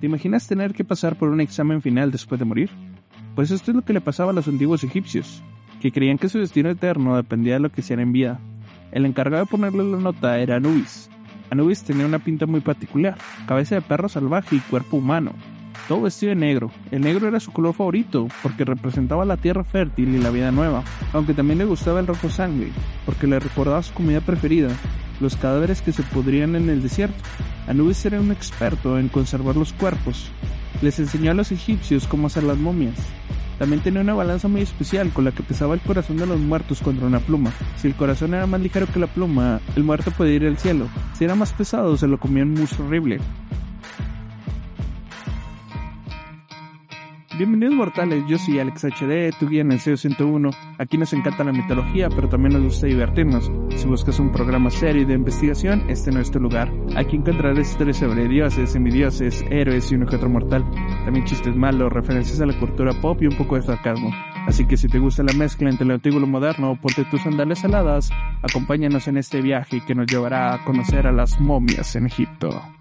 ¿Te 0.00 0.06
imaginas 0.06 0.46
tener 0.46 0.72
que 0.72 0.82
pasar 0.82 1.16
por 1.16 1.28
un 1.28 1.42
examen 1.42 1.82
final 1.82 2.10
después 2.10 2.38
de 2.38 2.46
morir? 2.46 2.70
Pues 3.34 3.50
esto 3.50 3.70
es 3.70 3.74
lo 3.74 3.82
que 3.82 3.92
le 3.92 4.00
pasaba 4.00 4.30
a 4.30 4.32
los 4.32 4.48
antiguos 4.48 4.82
egipcios, 4.82 5.42
que 5.78 5.92
creían 5.92 6.16
que 6.16 6.30
su 6.30 6.38
destino 6.38 6.70
eterno 6.70 7.16
dependía 7.16 7.54
de 7.54 7.60
lo 7.60 7.70
que 7.70 7.82
hicieran 7.82 8.06
en 8.06 8.12
vida. 8.12 8.40
El 8.92 9.04
encargado 9.04 9.44
de 9.44 9.50
ponerle 9.50 9.84
la 9.84 9.98
nota 9.98 10.38
era 10.38 10.56
Anubis. 10.56 11.10
Anubis 11.50 11.82
tenía 11.82 12.06
una 12.06 12.18
pinta 12.18 12.46
muy 12.46 12.60
particular, 12.60 13.18
cabeza 13.46 13.74
de 13.74 13.82
perro 13.82 14.08
salvaje 14.08 14.56
y 14.56 14.60
cuerpo 14.60 14.96
humano, 14.96 15.32
todo 15.86 16.00
vestido 16.00 16.30
de 16.30 16.36
negro. 16.36 16.70
El 16.90 17.02
negro 17.02 17.28
era 17.28 17.38
su 17.38 17.52
color 17.52 17.74
favorito 17.74 18.26
porque 18.42 18.64
representaba 18.64 19.26
la 19.26 19.36
tierra 19.36 19.64
fértil 19.64 20.14
y 20.14 20.18
la 20.18 20.30
vida 20.30 20.50
nueva, 20.50 20.82
aunque 21.12 21.34
también 21.34 21.58
le 21.58 21.66
gustaba 21.66 22.00
el 22.00 22.06
rojo 22.06 22.30
sangre 22.30 22.68
porque 23.04 23.26
le 23.26 23.38
recordaba 23.38 23.82
su 23.82 23.92
comida 23.92 24.22
preferida, 24.22 24.70
los 25.20 25.36
cadáveres 25.36 25.82
que 25.82 25.92
se 25.92 26.02
pudrían 26.04 26.56
en 26.56 26.70
el 26.70 26.82
desierto. 26.82 27.22
Anubis 27.66 28.04
era 28.04 28.20
un 28.20 28.32
experto 28.32 28.98
en 28.98 29.08
conservar 29.08 29.56
los 29.56 29.72
cuerpos. 29.72 30.30
Les 30.82 30.98
enseñó 30.98 31.30
a 31.30 31.34
los 31.34 31.52
egipcios 31.52 32.06
cómo 32.06 32.26
hacer 32.26 32.42
las 32.42 32.58
momias. 32.58 32.96
También 33.58 33.82
tenía 33.82 34.00
una 34.00 34.14
balanza 34.14 34.48
muy 34.48 34.62
especial 34.62 35.10
con 35.10 35.26
la 35.26 35.32
que 35.32 35.42
pesaba 35.42 35.74
el 35.74 35.80
corazón 35.80 36.16
de 36.16 36.26
los 36.26 36.40
muertos 36.40 36.80
contra 36.80 37.06
una 37.06 37.20
pluma. 37.20 37.52
Si 37.76 37.88
el 37.88 37.94
corazón 37.94 38.32
era 38.32 38.46
más 38.46 38.60
ligero 38.62 38.86
que 38.86 38.98
la 38.98 39.06
pluma, 39.06 39.60
el 39.76 39.84
muerto 39.84 40.10
podía 40.10 40.36
ir 40.36 40.46
al 40.46 40.56
cielo. 40.56 40.88
Si 41.12 41.24
era 41.24 41.34
más 41.34 41.52
pesado, 41.52 41.96
se 41.98 42.06
lo 42.06 42.18
comía 42.18 42.46
muy 42.46 42.66
horrible. 42.78 43.20
Bienvenidos 47.40 47.74
mortales, 47.74 48.22
yo 48.28 48.36
soy 48.36 48.58
Alex 48.58 48.84
HD, 48.84 49.32
tu 49.38 49.48
guía 49.48 49.62
en 49.62 49.72
el 49.72 49.80
CEO 49.80 49.96
101. 49.96 50.50
Aquí 50.76 50.98
nos 50.98 51.14
encanta 51.14 51.42
la 51.42 51.52
mitología, 51.52 52.10
pero 52.10 52.28
también 52.28 52.52
nos 52.52 52.64
gusta 52.64 52.86
divertirnos. 52.86 53.50
Si 53.76 53.86
buscas 53.86 54.20
un 54.20 54.30
programa 54.30 54.68
serio 54.68 55.06
de 55.06 55.14
investigación, 55.14 55.88
este 55.88 56.12
no 56.12 56.20
es 56.20 56.30
tu 56.30 56.38
lugar. 56.38 56.70
Aquí 56.96 57.16
encontrarás 57.16 57.70
historias 57.70 57.96
sobre 57.96 58.28
dioses, 58.28 58.72
semidioses, 58.72 59.42
héroes 59.50 59.90
y 59.90 59.94
un 59.94 60.02
otro 60.02 60.28
mortal. 60.28 60.70
También 61.06 61.24
chistes 61.24 61.56
malos, 61.56 61.90
referencias 61.90 62.42
a 62.42 62.44
la 62.44 62.60
cultura 62.60 62.92
pop 63.00 63.22
y 63.22 63.28
un 63.28 63.36
poco 63.38 63.56
de 63.56 63.62
sarcasmo. 63.62 64.10
Así 64.46 64.66
que 64.66 64.76
si 64.76 64.88
te 64.88 64.98
gusta 64.98 65.22
la 65.22 65.32
mezcla 65.32 65.70
entre 65.70 65.86
lo 65.86 65.94
antiguo 65.94 66.18
y 66.18 66.20
lo 66.20 66.26
moderno, 66.26 66.78
ponte 66.78 67.06
tus 67.06 67.22
sandalias 67.22 67.64
aladas, 67.64 68.10
acompáñanos 68.42 69.08
en 69.08 69.16
este 69.16 69.40
viaje 69.40 69.80
que 69.80 69.94
nos 69.94 70.06
llevará 70.08 70.52
a 70.52 70.62
conocer 70.66 71.06
a 71.06 71.12
las 71.12 71.40
momias 71.40 71.96
en 71.96 72.04
Egipto. 72.04 72.79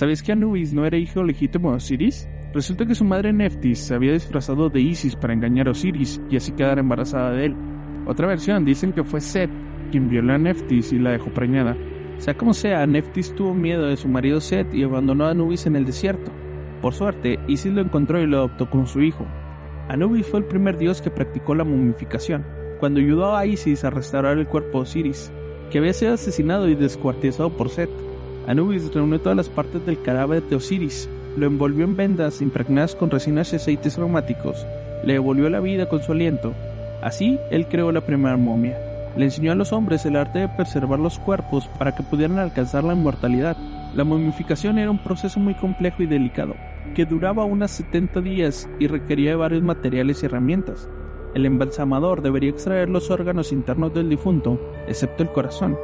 ¿Sabes 0.00 0.22
que 0.22 0.32
Anubis 0.32 0.72
no 0.72 0.86
era 0.86 0.96
hijo 0.96 1.22
legítimo 1.22 1.72
de 1.72 1.76
Osiris? 1.76 2.26
Resulta 2.54 2.86
que 2.86 2.94
su 2.94 3.04
madre 3.04 3.34
Neftis 3.34 3.80
se 3.80 3.94
había 3.94 4.14
disfrazado 4.14 4.70
de 4.70 4.80
Isis 4.80 5.14
para 5.14 5.34
engañar 5.34 5.68
a 5.68 5.72
Osiris 5.72 6.22
y 6.30 6.36
así 6.36 6.52
quedar 6.52 6.78
embarazada 6.78 7.32
de 7.32 7.44
él. 7.44 7.56
Otra 8.06 8.26
versión 8.26 8.64
dicen 8.64 8.94
que 8.94 9.04
fue 9.04 9.20
Set 9.20 9.50
quien 9.90 10.08
violó 10.08 10.32
a 10.32 10.38
Neftis 10.38 10.94
y 10.94 10.98
la 10.98 11.10
dejó 11.10 11.28
preñada. 11.34 11.76
Sea 12.16 12.32
como 12.32 12.54
sea, 12.54 12.86
Neftis 12.86 13.34
tuvo 13.34 13.52
miedo 13.52 13.88
de 13.88 13.98
su 13.98 14.08
marido 14.08 14.40
Set 14.40 14.72
y 14.72 14.84
abandonó 14.84 15.26
a 15.26 15.32
Anubis 15.32 15.66
en 15.66 15.76
el 15.76 15.84
desierto. 15.84 16.32
Por 16.80 16.94
suerte, 16.94 17.38
Isis 17.46 17.70
lo 17.70 17.82
encontró 17.82 18.22
y 18.22 18.26
lo 18.26 18.38
adoptó 18.38 18.70
como 18.70 18.86
su 18.86 19.02
hijo. 19.02 19.26
Anubis 19.90 20.26
fue 20.26 20.40
el 20.40 20.46
primer 20.46 20.78
dios 20.78 21.02
que 21.02 21.10
practicó 21.10 21.54
la 21.54 21.64
momificación, 21.64 22.46
cuando 22.78 23.00
ayudó 23.00 23.36
a 23.36 23.44
Isis 23.44 23.84
a 23.84 23.90
restaurar 23.90 24.38
el 24.38 24.48
cuerpo 24.48 24.78
de 24.78 24.84
Osiris, 24.84 25.30
que 25.70 25.76
había 25.76 25.92
sido 25.92 26.14
asesinado 26.14 26.70
y 26.70 26.74
descuartizado 26.74 27.54
por 27.54 27.68
Set. 27.68 27.90
Anubis 28.46 28.92
reunió 28.92 29.20
todas 29.20 29.36
las 29.36 29.48
partes 29.48 29.84
del 29.86 30.00
cadáver 30.02 30.42
de 30.42 30.56
Osiris, 30.56 31.08
lo 31.36 31.46
envolvió 31.46 31.84
en 31.84 31.96
vendas 31.96 32.42
impregnadas 32.42 32.94
con 32.94 33.10
resinas 33.10 33.52
y 33.52 33.56
aceites 33.56 33.96
aromáticos, 33.96 34.66
le 35.04 35.14
devolvió 35.14 35.48
la 35.48 35.60
vida 35.60 35.88
con 35.88 36.02
su 36.02 36.12
aliento. 36.12 36.52
Así, 37.02 37.38
él 37.50 37.66
creó 37.66 37.92
la 37.92 38.00
primera 38.02 38.36
momia. 38.36 38.78
Le 39.16 39.24
enseñó 39.24 39.52
a 39.52 39.54
los 39.54 39.72
hombres 39.72 40.04
el 40.06 40.16
arte 40.16 40.40
de 40.40 40.48
preservar 40.48 40.98
los 40.98 41.18
cuerpos 41.18 41.66
para 41.78 41.94
que 41.94 42.02
pudieran 42.02 42.38
alcanzar 42.38 42.84
la 42.84 42.94
inmortalidad. 42.94 43.56
La 43.94 44.04
momificación 44.04 44.78
era 44.78 44.90
un 44.90 45.02
proceso 45.02 45.40
muy 45.40 45.54
complejo 45.54 46.02
y 46.02 46.06
delicado, 46.06 46.54
que 46.94 47.06
duraba 47.06 47.44
unas 47.44 47.70
70 47.72 48.20
días 48.20 48.68
y 48.78 48.86
requería 48.86 49.30
de 49.30 49.36
varios 49.36 49.62
materiales 49.62 50.22
y 50.22 50.26
herramientas. 50.26 50.88
El 51.34 51.46
embalsamador 51.46 52.22
debería 52.22 52.50
extraer 52.50 52.88
los 52.88 53.10
órganos 53.10 53.52
internos 53.52 53.94
del 53.94 54.08
difunto, 54.08 54.60
excepto 54.86 55.22
el 55.22 55.30
corazón, 55.30 55.76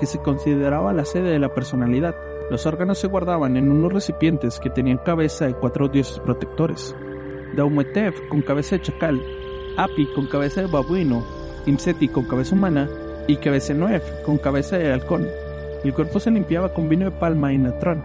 que 0.00 0.06
se 0.06 0.18
consideraba 0.18 0.94
la 0.94 1.04
sede 1.04 1.30
de 1.30 1.38
la 1.38 1.54
personalidad. 1.54 2.16
Los 2.50 2.66
órganos 2.66 2.98
se 2.98 3.06
guardaban 3.06 3.58
en 3.58 3.70
unos 3.70 3.92
recipientes 3.92 4.58
que 4.58 4.70
tenían 4.70 4.98
cabeza 4.98 5.46
de 5.46 5.54
cuatro 5.54 5.88
dioses 5.88 6.18
protectores. 6.18 6.96
Daumetef 7.54 8.18
con 8.28 8.40
cabeza 8.40 8.76
de 8.76 8.82
chacal, 8.82 9.22
Api 9.76 10.06
con 10.14 10.26
cabeza 10.26 10.62
de 10.62 10.66
babuino, 10.66 11.24
Imseti 11.66 12.08
con 12.08 12.24
cabeza 12.24 12.54
humana 12.54 12.88
y 13.28 13.36
Cabezenoef 13.36 14.02
con 14.24 14.38
cabeza 14.38 14.78
de 14.78 14.90
halcón. 14.90 15.28
El 15.84 15.92
cuerpo 15.92 16.18
se 16.18 16.30
limpiaba 16.30 16.72
con 16.72 16.88
vino 16.88 17.04
de 17.04 17.10
palma 17.12 17.52
y 17.52 17.58
natrón, 17.58 18.02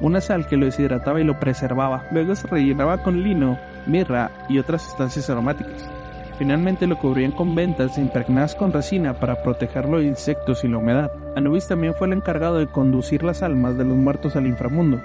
una 0.00 0.20
sal 0.20 0.46
que 0.46 0.56
lo 0.56 0.66
deshidrataba 0.66 1.20
y 1.20 1.24
lo 1.24 1.40
preservaba. 1.40 2.06
Luego 2.12 2.34
se 2.34 2.46
rellenaba 2.46 3.02
con 3.02 3.22
lino, 3.22 3.58
mirra 3.86 4.30
y 4.48 4.58
otras 4.58 4.82
sustancias 4.82 5.28
aromáticas. 5.30 5.99
Finalmente 6.40 6.86
lo 6.86 6.96
cubrían 6.96 7.32
con 7.32 7.54
ventas 7.54 7.98
impregnadas 7.98 8.54
con 8.54 8.72
resina 8.72 9.12
para 9.12 9.42
protegerlo 9.42 9.98
de 9.98 10.06
insectos 10.06 10.64
y 10.64 10.68
la 10.68 10.78
humedad. 10.78 11.12
Anubis 11.36 11.68
también 11.68 11.92
fue 11.92 12.06
el 12.06 12.14
encargado 12.14 12.56
de 12.56 12.66
conducir 12.66 13.22
las 13.22 13.42
almas 13.42 13.76
de 13.76 13.84
los 13.84 13.94
muertos 13.94 14.36
al 14.36 14.46
inframundo, 14.46 15.02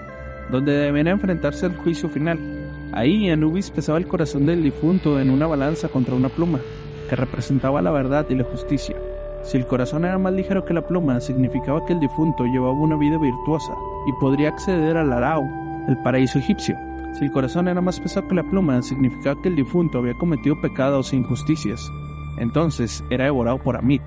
donde 0.49 0.71
debían 0.71 1.07
enfrentarse 1.07 1.65
al 1.65 1.75
juicio 1.75 2.07
final. 2.07 2.39
Ahí 2.93 3.29
Anubis 3.29 3.69
pesaba 3.69 3.97
el 3.97 4.07
corazón 4.07 4.45
del 4.45 4.63
difunto 4.63 5.19
en 5.19 5.29
una 5.29 5.45
balanza 5.45 5.89
contra 5.89 6.15
una 6.15 6.29
pluma, 6.29 6.61
que 7.09 7.17
representaba 7.17 7.81
la 7.81 7.91
verdad 7.91 8.25
y 8.29 8.35
la 8.35 8.45
justicia. 8.45 8.95
Si 9.43 9.57
el 9.57 9.67
corazón 9.67 10.05
era 10.05 10.17
más 10.17 10.31
ligero 10.31 10.63
que 10.63 10.73
la 10.73 10.87
pluma, 10.87 11.19
significaba 11.19 11.85
que 11.85 11.91
el 11.91 11.99
difunto 11.99 12.45
llevaba 12.45 12.71
una 12.71 12.95
vida 12.95 13.17
virtuosa 13.17 13.73
y 14.07 14.13
podría 14.21 14.47
acceder 14.47 14.95
al 14.95 15.11
Arao, 15.11 15.43
el 15.89 15.97
paraíso 15.97 16.39
egipcio. 16.39 16.77
Si 17.17 17.23
el 17.23 17.31
corazón 17.31 17.69
era 17.69 17.79
más 17.79 18.01
pesado 18.01 18.27
que 18.27 18.35
la 18.35 18.43
pluma, 18.43 18.81
significaba 18.81 19.41
que 19.41 19.47
el 19.47 19.55
difunto 19.55 19.99
había 19.99 20.17
cometido 20.17 20.59
pecados 20.59 21.13
e 21.13 21.15
injusticias. 21.15 21.89
Entonces 22.37 23.05
era 23.09 23.23
devorado 23.23 23.57
por 23.57 23.77
Amit, 23.77 24.01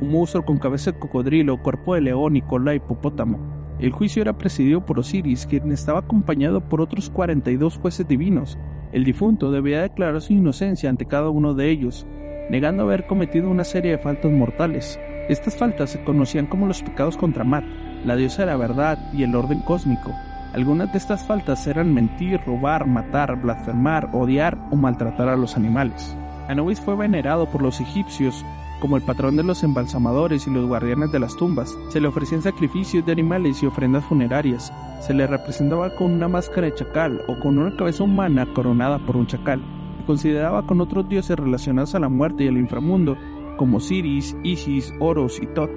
un 0.00 0.10
monstruo 0.10 0.44
con 0.44 0.58
cabeza 0.58 0.90
de 0.90 0.98
cocodrilo, 0.98 1.62
cuerpo 1.62 1.94
de 1.94 2.00
león 2.00 2.34
y 2.34 2.42
cola 2.42 2.72
de 2.72 2.78
hipopótamo. 2.78 3.38
El 3.78 3.92
juicio 3.92 4.22
era 4.22 4.36
presidido 4.36 4.84
por 4.84 4.98
Osiris, 4.98 5.46
quien 5.46 5.70
estaba 5.70 6.00
acompañado 6.00 6.60
por 6.68 6.80
otros 6.80 7.10
42 7.10 7.78
jueces 7.78 8.08
divinos. 8.08 8.58
El 8.90 9.04
difunto 9.04 9.52
debía 9.52 9.82
declarar 9.82 10.20
su 10.20 10.32
inocencia 10.32 10.90
ante 10.90 11.06
cada 11.06 11.30
uno 11.30 11.54
de 11.54 11.70
ellos, 11.70 12.08
negando 12.50 12.82
haber 12.82 13.06
cometido 13.06 13.48
una 13.48 13.62
serie 13.62 13.92
de 13.92 13.98
faltas 13.98 14.32
mortales. 14.32 14.98
Estas 15.28 15.56
faltas 15.56 15.90
se 15.90 16.02
conocían 16.02 16.46
como 16.46 16.66
los 16.66 16.82
pecados 16.82 17.16
contra 17.16 17.44
Mat, 17.44 17.64
la 18.04 18.16
diosa 18.16 18.42
de 18.42 18.46
la 18.46 18.56
verdad 18.56 19.12
y 19.12 19.22
el 19.22 19.36
orden 19.36 19.60
cósmico. 19.60 20.12
Algunas 20.54 20.90
de 20.92 20.98
estas 20.98 21.26
faltas 21.26 21.66
eran 21.66 21.92
mentir, 21.92 22.40
robar, 22.46 22.86
matar, 22.86 23.40
blasfemar, 23.40 24.10
odiar 24.12 24.58
o 24.70 24.76
maltratar 24.76 25.28
a 25.28 25.36
los 25.36 25.56
animales. 25.56 26.16
Anubis 26.48 26.80
fue 26.80 26.96
venerado 26.96 27.46
por 27.46 27.62
los 27.62 27.80
egipcios 27.80 28.44
como 28.80 28.96
el 28.96 29.02
patrón 29.02 29.36
de 29.36 29.42
los 29.42 29.62
embalsamadores 29.62 30.46
y 30.46 30.50
los 30.50 30.66
guardianes 30.66 31.12
de 31.12 31.18
las 31.18 31.36
tumbas. 31.36 31.76
Se 31.90 32.00
le 32.00 32.08
ofrecían 32.08 32.42
sacrificios 32.42 33.04
de 33.04 33.12
animales 33.12 33.62
y 33.62 33.66
ofrendas 33.66 34.04
funerarias. 34.04 34.72
Se 35.00 35.14
le 35.14 35.26
representaba 35.26 35.94
con 35.94 36.12
una 36.12 36.28
máscara 36.28 36.66
de 36.68 36.74
chacal 36.74 37.22
o 37.28 37.38
con 37.40 37.58
una 37.58 37.76
cabeza 37.76 38.04
humana 38.04 38.46
coronada 38.54 38.98
por 38.98 39.16
un 39.16 39.26
chacal. 39.26 39.60
Se 39.98 40.04
consideraba 40.06 40.64
con 40.64 40.80
otros 40.80 41.08
dioses 41.08 41.38
relacionados 41.38 41.94
a 41.94 41.98
la 41.98 42.08
muerte 42.08 42.44
y 42.44 42.48
al 42.48 42.56
inframundo, 42.56 43.16
como 43.56 43.80
Siris, 43.80 44.36
Isis, 44.44 44.92
Horus 45.00 45.42
y 45.42 45.46
Tot. 45.48 45.70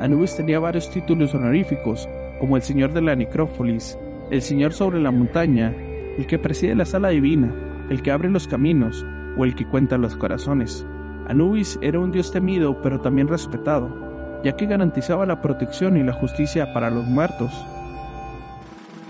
Anubis 0.00 0.36
tenía 0.36 0.58
varios 0.58 0.90
títulos 0.90 1.34
honoríficos, 1.34 2.08
como 2.40 2.56
el 2.56 2.62
Señor 2.62 2.92
de 2.92 3.02
la 3.02 3.16
Necrópolis, 3.16 3.98
el 4.30 4.42
Señor 4.42 4.72
sobre 4.72 5.00
la 5.00 5.10
montaña, 5.10 5.74
el 6.18 6.26
que 6.26 6.38
preside 6.38 6.74
la 6.74 6.84
sala 6.84 7.10
divina, 7.10 7.54
el 7.90 8.02
que 8.02 8.10
abre 8.10 8.28
los 8.30 8.48
caminos 8.48 9.04
o 9.36 9.44
el 9.44 9.54
que 9.54 9.66
cuenta 9.66 9.98
los 9.98 10.16
corazones. 10.16 10.86
Anubis 11.28 11.78
era 11.82 12.00
un 12.00 12.12
dios 12.12 12.32
temido 12.32 12.80
pero 12.82 13.00
también 13.00 13.28
respetado, 13.28 14.40
ya 14.42 14.56
que 14.56 14.66
garantizaba 14.66 15.26
la 15.26 15.42
protección 15.42 15.96
y 15.96 16.02
la 16.02 16.12
justicia 16.12 16.72
para 16.72 16.90
los 16.90 17.04
muertos. 17.04 17.52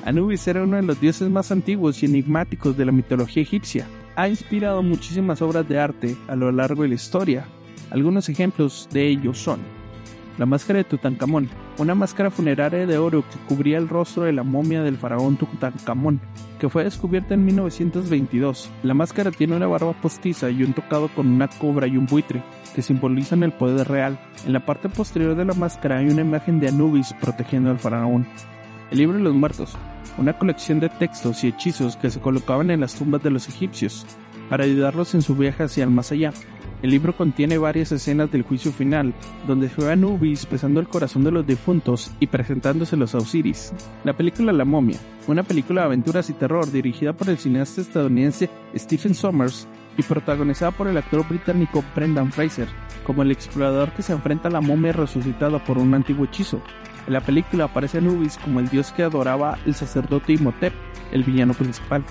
Anubis 0.04 0.46
era 0.46 0.62
uno 0.62 0.76
de 0.76 0.82
los 0.82 1.00
dioses 1.00 1.28
más 1.28 1.50
antiguos 1.50 2.02
y 2.02 2.06
enigmáticos 2.06 2.76
de 2.76 2.84
la 2.84 2.92
mitología 2.92 3.42
egipcia. 3.42 3.86
Ha 4.14 4.28
inspirado 4.28 4.82
muchísimas 4.82 5.42
obras 5.42 5.68
de 5.68 5.78
arte 5.78 6.16
a 6.28 6.36
lo 6.36 6.52
largo 6.52 6.82
de 6.82 6.90
la 6.90 6.94
historia. 6.94 7.46
Algunos 7.90 8.28
ejemplos 8.28 8.88
de 8.92 9.08
ellos 9.08 9.38
son 9.38 9.60
la 10.38 10.46
máscara 10.46 10.78
de 10.78 10.84
Tutankamón, 10.84 11.48
una 11.78 11.94
máscara 11.94 12.30
funeraria 12.30 12.86
de 12.86 12.98
oro 12.98 13.22
que 13.22 13.38
cubría 13.48 13.78
el 13.78 13.88
rostro 13.88 14.24
de 14.24 14.32
la 14.32 14.42
momia 14.42 14.82
del 14.82 14.96
faraón 14.96 15.36
Tutankamón, 15.36 16.20
que 16.58 16.68
fue 16.68 16.84
descubierta 16.84 17.34
en 17.34 17.44
1922. 17.44 18.70
La 18.82 18.94
máscara 18.94 19.30
tiene 19.30 19.56
una 19.56 19.66
barba 19.66 19.92
postiza 19.94 20.50
y 20.50 20.62
un 20.62 20.72
tocado 20.72 21.08
con 21.08 21.26
una 21.26 21.48
cobra 21.48 21.86
y 21.86 21.96
un 21.96 22.06
buitre, 22.06 22.42
que 22.74 22.82
simbolizan 22.82 23.42
el 23.42 23.52
poder 23.52 23.88
real. 23.88 24.18
En 24.46 24.52
la 24.52 24.64
parte 24.64 24.88
posterior 24.88 25.34
de 25.34 25.44
la 25.44 25.54
máscara 25.54 25.98
hay 25.98 26.08
una 26.08 26.22
imagen 26.22 26.60
de 26.60 26.68
Anubis 26.68 27.14
protegiendo 27.20 27.70
al 27.70 27.78
faraón. 27.78 28.26
El 28.90 28.98
libro 28.98 29.16
de 29.16 29.24
los 29.24 29.34
muertos, 29.34 29.76
una 30.18 30.38
colección 30.38 30.80
de 30.80 30.88
textos 30.88 31.42
y 31.42 31.48
hechizos 31.48 31.96
que 31.96 32.10
se 32.10 32.20
colocaban 32.20 32.70
en 32.70 32.80
las 32.80 32.94
tumbas 32.94 33.22
de 33.22 33.30
los 33.30 33.48
egipcios, 33.48 34.06
para 34.48 34.64
ayudarlos 34.64 35.14
en 35.14 35.22
su 35.22 35.34
viaje 35.34 35.64
hacia 35.64 35.84
el 35.84 35.90
más 35.90 36.12
allá. 36.12 36.32
El 36.82 36.90
libro 36.90 37.16
contiene 37.16 37.56
varias 37.56 37.90
escenas 37.90 38.30
del 38.30 38.42
juicio 38.42 38.70
final, 38.70 39.14
donde 39.46 39.68
se 39.68 39.80
ve 39.80 39.88
a 39.88 39.92
Anubis 39.92 40.44
pesando 40.44 40.78
el 40.78 40.88
corazón 40.88 41.24
de 41.24 41.30
los 41.30 41.46
difuntos 41.46 42.12
y 42.20 42.26
presentándoselos 42.26 43.14
a 43.14 43.18
Osiris. 43.18 43.72
La 44.04 44.12
película 44.12 44.52
La 44.52 44.66
momia, 44.66 44.98
una 45.26 45.42
película 45.42 45.80
de 45.80 45.86
aventuras 45.86 46.28
y 46.28 46.34
terror 46.34 46.70
dirigida 46.70 47.14
por 47.14 47.30
el 47.30 47.38
cineasta 47.38 47.80
estadounidense 47.80 48.50
Stephen 48.76 49.14
Sommers 49.14 49.66
y 49.96 50.02
protagonizada 50.02 50.70
por 50.70 50.86
el 50.86 50.98
actor 50.98 51.26
británico 51.26 51.82
Brendan 51.94 52.30
Fraser, 52.30 52.68
como 53.06 53.22
el 53.22 53.30
explorador 53.30 53.92
que 53.92 54.02
se 54.02 54.12
enfrenta 54.12 54.48
a 54.48 54.52
la 54.52 54.60
momia 54.60 54.92
resucitada 54.92 55.64
por 55.64 55.78
un 55.78 55.94
antiguo 55.94 56.26
hechizo. 56.26 56.60
En 57.06 57.14
la 57.14 57.22
película 57.22 57.64
aparece 57.64 57.98
Anubis 57.98 58.36
como 58.36 58.60
el 58.60 58.68
dios 58.68 58.92
que 58.92 59.02
adoraba 59.02 59.58
el 59.64 59.74
sacerdote 59.74 60.34
Imhotep, 60.34 60.74
el 61.12 61.24
villano 61.24 61.54
principal 61.54 62.04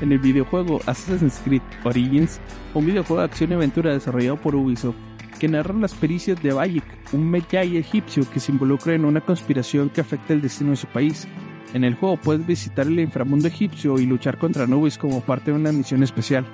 en 0.00 0.12
el 0.12 0.18
videojuego 0.18 0.80
Assassin's 0.86 1.40
Creed 1.44 1.62
Origins, 1.84 2.40
un 2.74 2.86
videojuego 2.86 3.20
de 3.20 3.26
acción 3.26 3.50
y 3.50 3.54
aventura 3.54 3.92
desarrollado 3.92 4.36
por 4.36 4.54
Ubisoft, 4.54 4.96
que 5.38 5.48
narra 5.48 5.74
las 5.74 5.94
pericias 5.94 6.42
de 6.42 6.52
Bayek, 6.52 6.84
un 7.12 7.30
Medjay 7.30 7.76
egipcio 7.76 8.28
que 8.30 8.40
se 8.40 8.52
involucra 8.52 8.94
en 8.94 9.04
una 9.04 9.20
conspiración 9.20 9.88
que 9.88 10.00
afecta 10.00 10.32
el 10.32 10.42
destino 10.42 10.70
de 10.70 10.76
su 10.76 10.86
país. 10.88 11.28
En 11.74 11.84
el 11.84 11.94
juego 11.94 12.16
puedes 12.16 12.46
visitar 12.46 12.86
el 12.86 12.98
inframundo 12.98 13.48
egipcio 13.48 13.98
y 13.98 14.06
luchar 14.06 14.38
contra 14.38 14.64
Anubis 14.64 14.98
como 14.98 15.20
parte 15.20 15.50
de 15.50 15.56
una 15.56 15.72
misión 15.72 16.02
especial. 16.02 16.46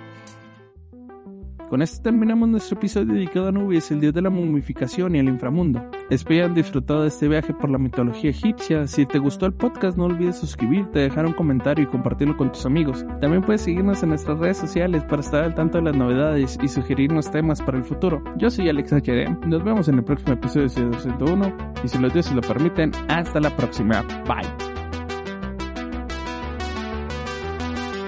Con 1.75 1.83
esto 1.83 2.03
terminamos 2.03 2.49
nuestro 2.49 2.79
episodio 2.79 3.15
dedicado 3.15 3.47
a 3.47 3.49
Anubis, 3.49 3.91
el 3.91 3.99
dios 3.99 4.15
de 4.15 4.23
la 4.23 4.31
momificación 4.31 5.17
y 5.17 5.19
el 5.19 5.29
inframundo. 5.29 5.85
Espero 6.09 6.45
hayan 6.45 6.55
disfrutado 6.55 7.03
de 7.03 7.09
este 7.09 7.27
viaje 7.27 7.53
por 7.53 7.69
la 7.69 7.79
mitología 7.79 8.31
egipcia. 8.31 8.87
Si 8.87 9.05
te 9.07 9.19
gustó 9.19 9.47
el 9.47 9.55
podcast, 9.55 9.99
no 9.99 10.05
olvides 10.05 10.39
suscribirte, 10.39 11.01
dejar 11.01 11.27
un 11.27 11.33
comentario 11.33 11.83
y 11.83 11.89
compartirlo 11.89 12.37
con 12.37 12.53
tus 12.53 12.65
amigos. 12.65 13.05
También 13.21 13.43
puedes 13.43 13.63
seguirnos 13.63 14.05
en 14.05 14.11
nuestras 14.11 14.39
redes 14.39 14.59
sociales 14.59 15.03
para 15.03 15.21
estar 15.23 15.43
al 15.43 15.57
tanto 15.57 15.79
de 15.79 15.85
las 15.87 15.97
novedades 15.97 16.57
y 16.63 16.69
sugerirnos 16.69 17.29
temas 17.33 17.61
para 17.61 17.79
el 17.79 17.83
futuro. 17.83 18.23
Yo 18.37 18.51
soy 18.51 18.69
Alex 18.69 18.93
HD. 18.93 19.45
Nos 19.45 19.65
vemos 19.65 19.89
en 19.89 19.97
el 19.97 20.05
próximo 20.05 20.35
episodio 20.35 20.69
de 20.69 20.85
201 20.91 21.57
y 21.83 21.89
si 21.89 21.99
los 21.99 22.13
dioses 22.13 22.37
lo 22.37 22.43
permiten, 22.43 22.93
hasta 23.09 23.41
la 23.41 23.51
próxima. 23.57 24.03
Bye. 24.29 24.74